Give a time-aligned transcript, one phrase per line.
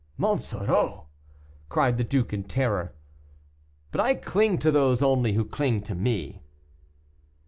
[0.17, 1.05] "Monsoreau!"
[1.69, 2.95] cried the duke, in terror.
[3.91, 6.41] "But I cling to those only who cling to me."